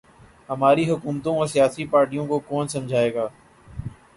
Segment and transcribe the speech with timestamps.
[0.49, 3.27] ہماری حکومتوں اور سیاسی پارٹیوں کو کون سمجھائے گا۔